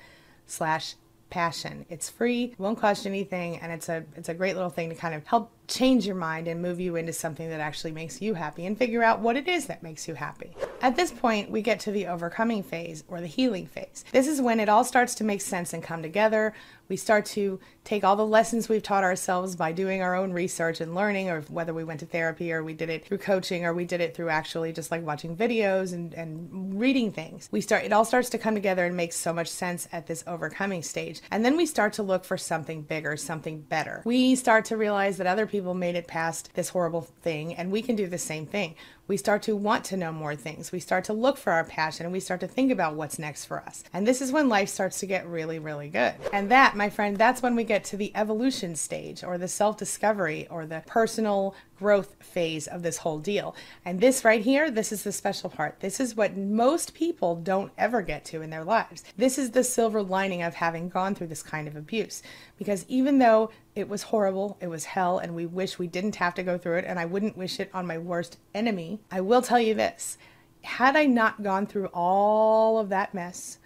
slash 0.46 0.96
passion. 1.29 1.86
It's 1.89 2.10
free, 2.10 2.53
won't 2.57 2.79
cost 2.79 3.05
you 3.05 3.12
anything, 3.12 3.57
and 3.57 3.72
it's 3.72 3.89
a 3.89 4.03
it's 4.15 4.29
a 4.29 4.34
great 4.34 4.55
little 4.55 4.69
thing 4.69 4.89
to 4.89 4.96
kind 4.96 5.15
of 5.15 5.25
help 5.25 5.51
change 5.67 6.05
your 6.05 6.15
mind 6.15 6.47
and 6.47 6.62
move 6.62 6.79
you 6.79 6.95
into 6.95 7.12
something 7.12 7.50
that 7.50 7.59
actually 7.59 7.91
makes 7.91 8.21
you 8.21 8.33
happy 8.33 8.65
and 8.65 8.77
figure 8.77 9.03
out 9.03 9.19
what 9.19 9.36
it 9.36 9.47
is 9.47 9.65
that 9.65 9.83
makes 9.83 10.07
you 10.07 10.13
happy. 10.13 10.55
At 10.81 10.95
this 10.95 11.12
point, 11.12 11.51
we 11.51 11.62
get 11.62 11.79
to 11.81 11.91
the 11.91 12.07
overcoming 12.07 12.63
phase 12.63 13.03
or 13.07 13.19
the 13.19 13.27
healing 13.27 13.67
phase. 13.67 14.05
This 14.12 14.27
is 14.27 14.41
when 14.41 14.59
it 14.59 14.69
all 14.69 14.83
starts 14.83 15.15
to 15.15 15.24
make 15.24 15.41
sense 15.41 15.74
and 15.74 15.83
come 15.83 16.01
together. 16.01 16.53
We 16.88 16.95
start 16.95 17.25
to 17.27 17.59
take 17.83 18.05
all 18.05 18.15
the 18.15 18.25
lessons 18.25 18.69
we've 18.69 18.83
taught 18.83 19.03
ourselves 19.03 19.57
by 19.57 19.74
doing 19.74 20.01
our 20.01 20.15
own 20.15 20.31
research 20.31 20.79
and 20.79 20.95
learning, 20.95 21.29
or 21.29 21.41
whether 21.50 21.74
we 21.74 21.83
went 21.83 22.00
to 22.00 22.05
therapy 22.05 22.53
or 22.53 22.63
we 22.63 22.74
did 22.74 22.89
it 22.89 23.05
through 23.05 23.17
coaching 23.17 23.65
or 23.65 23.74
we 23.74 23.83
did 23.83 24.00
it 24.00 24.15
through 24.15 24.29
actually 24.29 24.71
just 24.71 24.89
like 24.89 25.05
watching 25.05 25.36
videos 25.36 25.91
and, 25.93 26.13
and 26.13 26.79
reading 26.79 27.12
things. 27.12 27.50
We 27.51 27.59
start, 27.59 27.83
it 27.83 27.91
all 27.91 28.05
starts 28.05 28.29
to 28.29 28.38
come 28.38 28.55
together 28.55 28.86
and 28.86 28.95
make 28.95 29.12
so 29.12 29.33
much 29.33 29.50
sense 29.50 29.88
at 29.91 30.07
this 30.07 30.24
overcoming 30.27 30.81
stage. 30.81 31.21
And 31.29 31.43
then 31.43 31.57
we 31.57 31.65
start 31.65 31.93
to 31.93 32.03
look 32.03 32.24
for 32.24 32.38
something 32.38 32.83
bigger, 32.83 33.17
something 33.17 33.62
better. 33.62 34.01
We 34.05 34.36
start 34.36 34.65
to 34.65 34.77
realize 34.77 35.17
that 35.17 35.27
other 35.27 35.45
people 35.45 35.56
made 35.73 35.95
it 35.95 36.07
past 36.07 36.53
this 36.53 36.69
horrible 36.69 37.01
thing 37.01 37.55
and 37.55 37.71
we 37.71 37.81
can 37.81 37.95
do 37.95 38.07
the 38.07 38.17
same 38.17 38.45
thing 38.45 38.75
We 39.07 39.17
start 39.17 39.41
to 39.43 39.55
want 39.55 39.85
to 39.85 39.97
know 39.97 40.11
more 40.11 40.35
things. 40.35 40.71
We 40.71 40.79
start 40.79 41.05
to 41.05 41.13
look 41.13 41.37
for 41.37 41.53
our 41.53 41.63
passion 41.63 42.05
and 42.05 42.11
we 42.11 42.19
start 42.19 42.41
to 42.41 42.47
think 42.47 42.71
about 42.71 42.95
what's 42.95 43.17
next 43.17 43.45
for 43.45 43.61
us. 43.61 43.83
And 43.93 44.05
this 44.05 44.21
is 44.21 44.31
when 44.31 44.49
life 44.49 44.69
starts 44.69 44.99
to 44.99 45.05
get 45.05 45.27
really, 45.27 45.59
really 45.59 45.87
good. 45.87 46.13
And 46.33 46.51
that, 46.51 46.75
my 46.75 46.89
friend, 46.89 47.17
that's 47.17 47.41
when 47.41 47.55
we 47.55 47.63
get 47.63 47.83
to 47.85 47.97
the 47.97 48.11
evolution 48.15 48.75
stage 48.75 49.23
or 49.23 49.37
the 49.37 49.47
self 49.47 49.77
discovery 49.77 50.47
or 50.49 50.65
the 50.65 50.83
personal 50.85 51.55
growth 51.79 52.15
phase 52.19 52.67
of 52.67 52.81
this 52.81 52.97
whole 52.97 53.19
deal. 53.19 53.55
And 53.85 53.99
this 53.99 54.25
right 54.25 54.41
here, 54.41 54.71
this 54.71 54.91
is 54.91 55.03
the 55.03 55.11
special 55.11 55.49
part. 55.49 55.79
This 55.79 55.99
is 55.99 56.15
what 56.15 56.35
most 56.35 56.93
people 56.93 57.35
don't 57.35 57.71
ever 57.77 58.01
get 58.01 58.25
to 58.25 58.41
in 58.41 58.49
their 58.49 58.63
lives. 58.63 59.03
This 59.15 59.37
is 59.37 59.51
the 59.51 59.63
silver 59.63 60.01
lining 60.01 60.41
of 60.41 60.55
having 60.55 60.89
gone 60.89 61.15
through 61.15 61.27
this 61.27 61.43
kind 61.43 61.67
of 61.67 61.75
abuse. 61.75 62.23
Because 62.57 62.85
even 62.87 63.19
though 63.19 63.51
it 63.75 63.87
was 63.87 64.03
horrible, 64.03 64.57
it 64.59 64.67
was 64.67 64.85
hell, 64.85 65.19
and 65.19 65.35
we 65.35 65.45
wish 65.45 65.77
we 65.77 65.87
didn't 65.87 66.15
have 66.15 66.33
to 66.33 66.43
go 66.43 66.57
through 66.57 66.77
it, 66.77 66.85
and 66.85 66.97
I 66.97 67.05
wouldn't 67.05 67.37
wish 67.37 67.59
it 67.59 67.69
on 67.75 67.85
my 67.85 67.99
worst 67.99 68.39
enemy, 68.55 68.97
I 69.12 69.22
will 69.22 69.42
tell 69.42 69.60
you 69.60 69.74
this. 69.74 70.18
Had 70.63 70.96
I 70.96 71.06
not 71.06 71.44
gone 71.44 71.66
through 71.66 71.88
all 71.94 72.80
of 72.80 72.89
that 72.89 73.13
mess, 73.13 73.58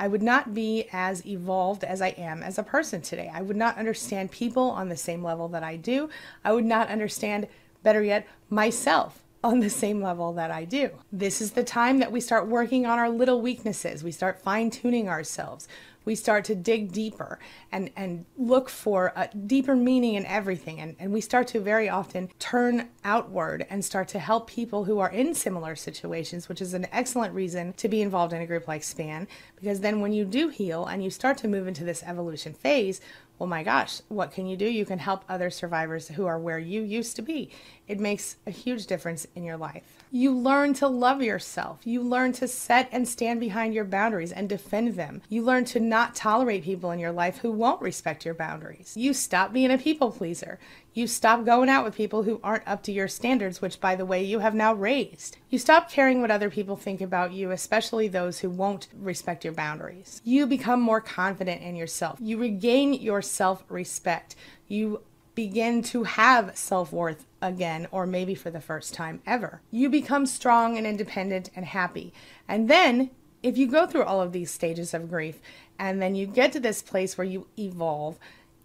I 0.00 0.08
would 0.08 0.22
not 0.22 0.54
be 0.54 0.88
as 0.92 1.26
evolved 1.26 1.84
as 1.84 2.00
I 2.00 2.08
am 2.08 2.42
as 2.42 2.58
a 2.58 2.62
person 2.62 3.00
today. 3.00 3.30
I 3.32 3.42
would 3.42 3.56
not 3.56 3.76
understand 3.76 4.30
people 4.30 4.70
on 4.70 4.88
the 4.88 4.96
same 4.96 5.22
level 5.22 5.48
that 5.48 5.62
I 5.62 5.76
do. 5.76 6.08
I 6.44 6.52
would 6.52 6.64
not 6.64 6.88
understand, 6.88 7.48
better 7.82 8.02
yet, 8.02 8.26
myself 8.48 9.24
on 9.42 9.60
the 9.60 9.70
same 9.70 10.02
level 10.02 10.32
that 10.32 10.50
I 10.50 10.64
do. 10.64 10.90
This 11.12 11.40
is 11.40 11.52
the 11.52 11.64
time 11.64 11.98
that 11.98 12.12
we 12.12 12.20
start 12.20 12.48
working 12.48 12.86
on 12.86 12.98
our 12.98 13.08
little 13.08 13.40
weaknesses. 13.40 14.02
We 14.02 14.12
start 14.12 14.42
fine 14.42 14.70
tuning 14.70 15.08
ourselves 15.08 15.68
we 16.08 16.14
start 16.14 16.42
to 16.42 16.54
dig 16.54 16.90
deeper 16.90 17.38
and, 17.70 17.90
and 17.94 18.24
look 18.38 18.70
for 18.70 19.12
a 19.14 19.28
deeper 19.46 19.76
meaning 19.76 20.14
in 20.14 20.24
everything. 20.24 20.80
And, 20.80 20.96
and 20.98 21.12
we 21.12 21.20
start 21.20 21.46
to 21.48 21.60
very 21.60 21.90
often 21.90 22.30
turn 22.38 22.88
outward 23.04 23.66
and 23.68 23.84
start 23.84 24.08
to 24.08 24.18
help 24.18 24.48
people 24.48 24.84
who 24.84 25.00
are 25.00 25.10
in 25.10 25.34
similar 25.34 25.76
situations, 25.76 26.48
which 26.48 26.62
is 26.62 26.72
an 26.72 26.86
excellent 26.92 27.34
reason 27.34 27.74
to 27.74 27.88
be 27.88 28.00
involved 28.00 28.32
in 28.32 28.40
a 28.40 28.46
group 28.46 28.66
like 28.66 28.82
SPAN. 28.82 29.28
Because 29.60 29.80
then 29.80 30.00
when 30.00 30.14
you 30.14 30.24
do 30.24 30.48
heal 30.48 30.86
and 30.86 31.04
you 31.04 31.10
start 31.10 31.36
to 31.38 31.46
move 31.46 31.68
into 31.68 31.84
this 31.84 32.02
evolution 32.02 32.54
phase, 32.54 33.02
well, 33.38 33.46
my 33.48 33.62
gosh, 33.62 34.00
what 34.08 34.32
can 34.32 34.46
you 34.46 34.56
do? 34.56 34.64
You 34.64 34.84
can 34.84 34.98
help 34.98 35.24
other 35.28 35.48
survivors 35.50 36.08
who 36.08 36.26
are 36.26 36.38
where 36.38 36.58
you 36.58 36.82
used 36.82 37.14
to 37.16 37.22
be. 37.22 37.50
It 37.86 38.00
makes 38.00 38.36
a 38.46 38.50
huge 38.50 38.86
difference 38.86 39.26
in 39.34 39.44
your 39.44 39.56
life. 39.56 39.84
You 40.10 40.36
learn 40.36 40.74
to 40.74 40.88
love 40.88 41.22
yourself. 41.22 41.80
You 41.84 42.02
learn 42.02 42.32
to 42.34 42.48
set 42.48 42.88
and 42.90 43.06
stand 43.06 43.40
behind 43.40 43.74
your 43.74 43.84
boundaries 43.84 44.32
and 44.32 44.48
defend 44.48 44.94
them. 44.94 45.22
You 45.28 45.42
learn 45.42 45.64
to 45.66 45.80
not 45.80 46.14
tolerate 46.14 46.64
people 46.64 46.90
in 46.90 46.98
your 46.98 47.12
life 47.12 47.38
who 47.38 47.52
won't 47.52 47.82
respect 47.82 48.24
your 48.24 48.34
boundaries. 48.34 48.94
You 48.96 49.12
stop 49.12 49.52
being 49.52 49.70
a 49.70 49.78
people 49.78 50.10
pleaser. 50.10 50.58
You 50.94 51.06
stop 51.06 51.44
going 51.44 51.68
out 51.68 51.84
with 51.84 51.94
people 51.94 52.24
who 52.24 52.40
aren't 52.42 52.66
up 52.66 52.82
to 52.84 52.92
your 52.92 53.08
standards, 53.08 53.60
which, 53.60 53.80
by 53.80 53.94
the 53.94 54.06
way, 54.06 54.22
you 54.22 54.40
have 54.40 54.54
now 54.54 54.74
raised. 54.74 55.36
You 55.48 55.58
stop 55.58 55.90
caring 55.90 56.20
what 56.20 56.30
other 56.30 56.50
people 56.50 56.76
think 56.76 57.00
about 57.00 57.32
you, 57.32 57.50
especially 57.50 58.08
those 58.08 58.40
who 58.40 58.50
won't 58.50 58.88
respect 58.98 59.44
your 59.44 59.52
boundaries. 59.52 60.20
You 60.24 60.46
become 60.46 60.80
more 60.80 61.00
confident 61.00 61.62
in 61.62 61.76
yourself. 61.76 62.18
You 62.20 62.38
regain 62.38 62.94
your 62.94 63.22
self 63.22 63.64
respect. 63.68 64.34
You 64.66 65.02
begin 65.34 65.82
to 65.84 66.02
have 66.02 66.56
self 66.58 66.92
worth 66.92 67.24
again, 67.40 67.86
or 67.92 68.06
maybe 68.06 68.34
for 68.34 68.50
the 68.50 68.60
first 68.60 68.92
time 68.92 69.22
ever. 69.24 69.60
You 69.70 69.88
become 69.88 70.26
strong 70.26 70.76
and 70.76 70.86
independent 70.86 71.50
and 71.54 71.64
happy. 71.64 72.12
And 72.48 72.68
then, 72.68 73.10
if 73.42 73.56
you 73.56 73.68
go 73.68 73.86
through 73.86 74.02
all 74.02 74.20
of 74.20 74.32
these 74.32 74.50
stages 74.50 74.92
of 74.92 75.08
grief 75.08 75.38
and 75.78 76.02
then 76.02 76.14
you 76.14 76.26
get 76.26 76.50
to 76.52 76.60
this 76.60 76.82
place 76.82 77.16
where 77.16 77.24
you 77.24 77.46
evolve, 77.56 78.18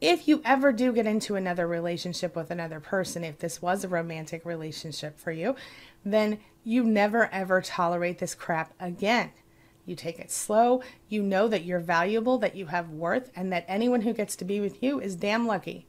if 0.04 0.28
you 0.28 0.42
ever 0.44 0.74
do 0.74 0.92
get 0.92 1.08
into 1.08 1.36
another 1.36 1.66
relationship 1.66 2.36
with 2.36 2.52
another 2.52 2.82
person, 2.82 3.24
if 3.24 3.40
this 3.40 3.62
was 3.62 3.86
a 3.86 3.88
romantic 3.88 4.44
relationship 4.46 5.18
for 5.18 5.32
you, 5.32 5.56
then 6.04 6.40
you 6.66 6.84
never 6.84 7.30
ever 7.32 7.62
tolerate 7.62 8.20
this 8.20 8.36
crap 8.36 8.74
again. 8.82 9.32
You 9.86 9.96
take 9.96 10.20
it 10.20 10.30
slow. 10.30 10.84
You 11.08 11.24
know 11.24 11.48
that 11.48 11.64
you're 11.64 11.80
valuable, 11.80 12.38
that 12.40 12.54
you 12.54 12.66
have 12.66 12.90
worth, 12.90 13.32
and 13.34 13.52
that 13.54 13.64
anyone 13.66 14.02
who 14.02 14.14
gets 14.14 14.36
to 14.36 14.46
be 14.46 14.60
with 14.60 14.84
you 14.84 15.00
is 15.00 15.16
damn 15.16 15.48
lucky. 15.48 15.88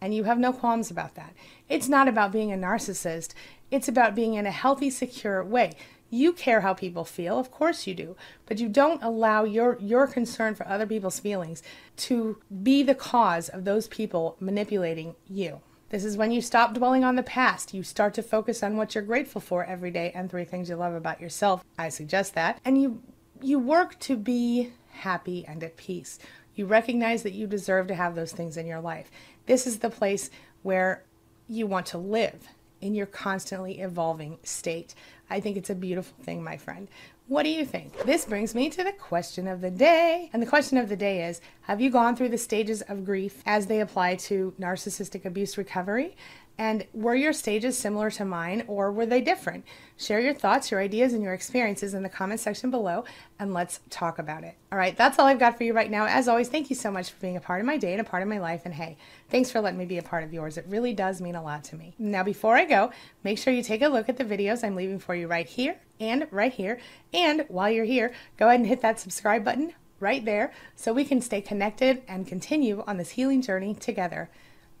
And 0.00 0.14
you 0.14 0.22
have 0.22 0.38
no 0.38 0.52
qualms 0.52 0.92
about 0.92 1.16
that. 1.16 1.34
It's 1.68 1.88
not 1.88 2.06
about 2.06 2.30
being 2.30 2.52
a 2.52 2.56
narcissist, 2.56 3.34
it's 3.72 3.88
about 3.88 4.14
being 4.14 4.34
in 4.34 4.46
a 4.46 4.52
healthy, 4.52 4.88
secure 4.88 5.42
way. 5.42 5.72
You 6.10 6.32
care 6.32 6.62
how 6.62 6.74
people 6.74 7.04
feel, 7.04 7.38
of 7.38 7.50
course 7.50 7.86
you 7.86 7.94
do, 7.94 8.16
but 8.46 8.58
you 8.58 8.68
don't 8.68 9.02
allow 9.02 9.44
your 9.44 9.76
your 9.80 10.06
concern 10.06 10.54
for 10.54 10.66
other 10.66 10.86
people's 10.86 11.20
feelings 11.20 11.62
to 11.98 12.40
be 12.62 12.82
the 12.82 12.94
cause 12.94 13.48
of 13.48 13.64
those 13.64 13.88
people 13.88 14.36
manipulating 14.40 15.16
you. 15.26 15.60
This 15.90 16.04
is 16.04 16.16
when 16.16 16.30
you 16.30 16.42
stop 16.42 16.74
dwelling 16.74 17.04
on 17.04 17.16
the 17.16 17.22
past. 17.22 17.72
You 17.72 17.82
start 17.82 18.12
to 18.14 18.22
focus 18.22 18.62
on 18.62 18.76
what 18.76 18.94
you're 18.94 19.04
grateful 19.04 19.40
for 19.40 19.64
every 19.64 19.90
day 19.90 20.12
and 20.14 20.30
three 20.30 20.44
things 20.44 20.68
you 20.68 20.76
love 20.76 20.94
about 20.94 21.20
yourself. 21.20 21.64
I 21.78 21.88
suggest 21.88 22.34
that. 22.34 22.60
And 22.64 22.80
you 22.80 23.02
you 23.40 23.58
work 23.58 23.98
to 24.00 24.16
be 24.16 24.72
happy 24.90 25.44
and 25.46 25.62
at 25.62 25.76
peace. 25.76 26.18
You 26.54 26.66
recognize 26.66 27.22
that 27.22 27.34
you 27.34 27.46
deserve 27.46 27.86
to 27.86 27.94
have 27.94 28.14
those 28.14 28.32
things 28.32 28.56
in 28.56 28.66
your 28.66 28.80
life. 28.80 29.10
This 29.46 29.66
is 29.66 29.78
the 29.78 29.90
place 29.90 30.30
where 30.62 31.04
you 31.48 31.66
want 31.66 31.86
to 31.86 31.98
live 31.98 32.48
in 32.80 32.94
your 32.94 33.06
constantly 33.06 33.80
evolving 33.80 34.38
state. 34.42 34.94
I 35.30 35.40
think 35.40 35.56
it's 35.56 35.70
a 35.70 35.74
beautiful 35.74 36.16
thing, 36.24 36.42
my 36.42 36.56
friend. 36.56 36.88
What 37.26 37.42
do 37.42 37.50
you 37.50 37.64
think? 37.66 38.04
This 38.04 38.24
brings 38.24 38.54
me 38.54 38.70
to 38.70 38.82
the 38.82 38.92
question 38.92 39.46
of 39.46 39.60
the 39.60 39.70
day. 39.70 40.30
And 40.32 40.40
the 40.40 40.46
question 40.46 40.78
of 40.78 40.88
the 40.88 40.96
day 40.96 41.28
is 41.28 41.40
Have 41.62 41.80
you 41.80 41.90
gone 41.90 42.16
through 42.16 42.30
the 42.30 42.38
stages 42.38 42.82
of 42.82 43.04
grief 43.04 43.42
as 43.44 43.66
they 43.66 43.80
apply 43.80 44.16
to 44.16 44.54
narcissistic 44.58 45.24
abuse 45.24 45.58
recovery? 45.58 46.16
And 46.58 46.84
were 46.92 47.14
your 47.14 47.32
stages 47.32 47.78
similar 47.78 48.10
to 48.10 48.24
mine 48.24 48.64
or 48.66 48.90
were 48.90 49.06
they 49.06 49.20
different? 49.20 49.64
Share 49.96 50.18
your 50.18 50.34
thoughts, 50.34 50.72
your 50.72 50.80
ideas, 50.80 51.12
and 51.12 51.22
your 51.22 51.32
experiences 51.32 51.94
in 51.94 52.02
the 52.02 52.08
comment 52.08 52.40
section 52.40 52.72
below 52.72 53.04
and 53.38 53.54
let's 53.54 53.78
talk 53.90 54.18
about 54.18 54.42
it. 54.42 54.56
All 54.72 54.78
right, 54.78 54.96
that's 54.96 55.20
all 55.20 55.26
I've 55.26 55.38
got 55.38 55.56
for 55.56 55.62
you 55.62 55.72
right 55.72 55.90
now. 55.90 56.06
As 56.06 56.26
always, 56.26 56.48
thank 56.48 56.68
you 56.68 56.74
so 56.74 56.90
much 56.90 57.10
for 57.10 57.20
being 57.20 57.36
a 57.36 57.40
part 57.40 57.60
of 57.60 57.66
my 57.66 57.76
day 57.76 57.92
and 57.92 58.00
a 58.00 58.04
part 58.04 58.24
of 58.24 58.28
my 58.28 58.38
life. 58.38 58.62
And 58.64 58.74
hey, 58.74 58.96
thanks 59.30 59.52
for 59.52 59.60
letting 59.60 59.78
me 59.78 59.84
be 59.84 59.98
a 59.98 60.02
part 60.02 60.24
of 60.24 60.32
yours. 60.32 60.58
It 60.58 60.66
really 60.68 60.92
does 60.92 61.20
mean 61.20 61.36
a 61.36 61.42
lot 61.42 61.62
to 61.64 61.76
me. 61.76 61.94
Now, 61.96 62.24
before 62.24 62.56
I 62.56 62.64
go, 62.64 62.90
make 63.22 63.38
sure 63.38 63.52
you 63.52 63.62
take 63.62 63.82
a 63.82 63.88
look 63.88 64.08
at 64.08 64.16
the 64.16 64.24
videos 64.24 64.64
I'm 64.64 64.74
leaving 64.74 64.98
for 64.98 65.14
you 65.14 65.28
right 65.28 65.46
here 65.46 65.76
and 66.00 66.26
right 66.32 66.52
here. 66.52 66.80
And 67.14 67.44
while 67.48 67.70
you're 67.70 67.84
here, 67.84 68.12
go 68.36 68.48
ahead 68.48 68.58
and 68.58 68.68
hit 68.68 68.80
that 68.82 68.98
subscribe 68.98 69.44
button 69.44 69.74
right 70.00 70.24
there 70.24 70.52
so 70.74 70.92
we 70.92 71.04
can 71.04 71.20
stay 71.20 71.40
connected 71.40 72.02
and 72.08 72.26
continue 72.26 72.82
on 72.86 72.96
this 72.96 73.10
healing 73.10 73.42
journey 73.42 73.74
together. 73.74 74.28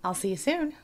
I'll 0.02 0.14
see 0.14 0.30
you 0.30 0.36
soon. 0.36 0.74